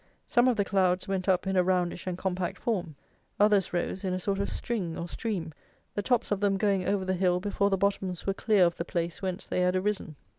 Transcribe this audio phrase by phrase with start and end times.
[0.27, 2.95] Some of the clouds went up in a roundish and compact form.
[3.39, 5.53] Others rose in a sort of string or stream,
[5.93, 8.83] the tops of them going over the hill before the bottoms were clear of the
[8.83, 10.15] place whence they had arisen.